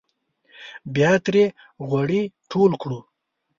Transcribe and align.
بیا 0.93 1.11
ترې 1.25 1.45
غوړي 1.87 2.21
ټول 2.51 2.71
کړو. 2.81 2.99